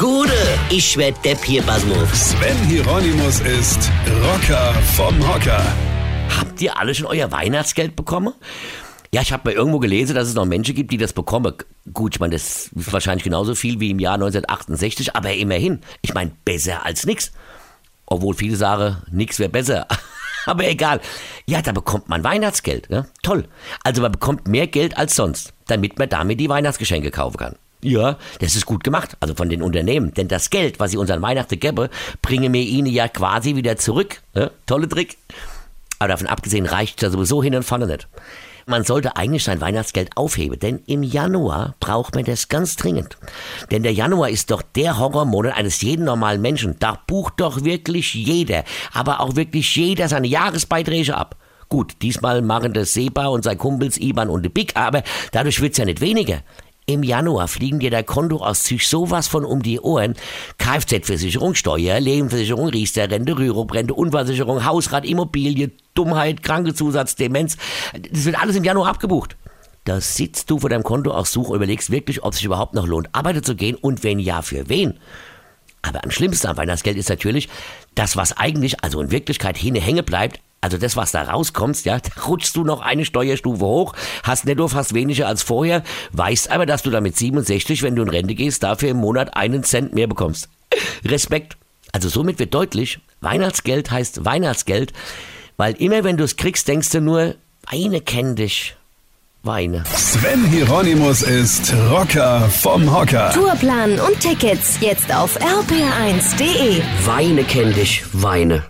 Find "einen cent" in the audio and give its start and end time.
89.36-89.94